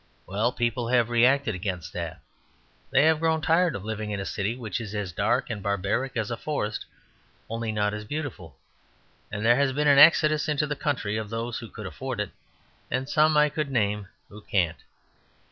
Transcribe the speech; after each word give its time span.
Well, 0.25 0.51
people 0.51 0.87
have 0.87 1.11
reacted 1.11 1.53
against 1.53 1.93
that; 1.93 2.21
they 2.89 3.03
have 3.03 3.19
grown 3.19 3.39
tired 3.39 3.75
of 3.75 3.85
living 3.85 4.09
in 4.09 4.19
a 4.19 4.25
city 4.25 4.55
which 4.55 4.81
is 4.81 4.95
as 4.95 5.11
dark 5.11 5.51
and 5.51 5.61
barbaric 5.61 6.17
as 6.17 6.31
a 6.31 6.37
forest 6.37 6.87
only 7.47 7.71
not 7.71 7.93
as 7.93 8.03
beautiful, 8.03 8.57
and 9.31 9.45
there 9.45 9.57
has 9.57 9.73
been 9.73 9.87
an 9.87 9.99
exodus 9.99 10.49
into 10.49 10.65
the 10.65 10.75
country 10.75 11.17
of 11.17 11.29
those 11.29 11.59
who 11.59 11.67
could 11.69 11.85
afford 11.85 12.19
it, 12.19 12.31
and 12.89 13.07
some 13.09 13.37
I 13.37 13.47
could 13.49 13.69
name 13.69 14.07
who 14.27 14.41
can't. 14.41 14.77